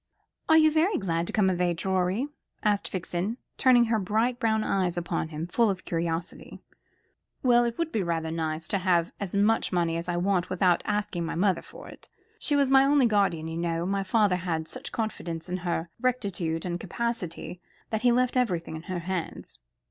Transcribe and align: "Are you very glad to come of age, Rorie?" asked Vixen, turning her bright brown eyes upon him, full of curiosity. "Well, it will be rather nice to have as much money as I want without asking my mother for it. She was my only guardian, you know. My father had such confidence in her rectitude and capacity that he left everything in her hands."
"Are 0.49 0.57
you 0.57 0.71
very 0.71 0.97
glad 0.97 1.27
to 1.27 1.33
come 1.33 1.47
of 1.47 1.61
age, 1.61 1.85
Rorie?" 1.85 2.25
asked 2.63 2.87
Vixen, 2.89 3.37
turning 3.57 3.85
her 3.85 3.99
bright 3.99 4.39
brown 4.39 4.63
eyes 4.63 4.97
upon 4.97 5.27
him, 5.27 5.45
full 5.45 5.69
of 5.69 5.85
curiosity. 5.85 6.59
"Well, 7.43 7.65
it 7.65 7.77
will 7.77 7.85
be 7.85 8.01
rather 8.01 8.31
nice 8.31 8.67
to 8.69 8.79
have 8.79 9.13
as 9.19 9.35
much 9.35 9.71
money 9.71 9.97
as 9.97 10.09
I 10.09 10.17
want 10.17 10.49
without 10.49 10.81
asking 10.87 11.23
my 11.23 11.35
mother 11.35 11.61
for 11.61 11.87
it. 11.87 12.09
She 12.39 12.55
was 12.55 12.71
my 12.71 12.83
only 12.83 13.05
guardian, 13.05 13.47
you 13.47 13.57
know. 13.57 13.85
My 13.85 14.03
father 14.03 14.37
had 14.37 14.67
such 14.67 14.91
confidence 14.91 15.47
in 15.49 15.57
her 15.57 15.91
rectitude 16.01 16.65
and 16.65 16.79
capacity 16.79 17.61
that 17.91 18.01
he 18.01 18.11
left 18.11 18.35
everything 18.35 18.75
in 18.75 18.81
her 18.89 18.99
hands." 19.01 19.59